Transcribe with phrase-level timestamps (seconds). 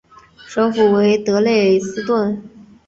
[0.47, 2.43] 首府为德累斯顿。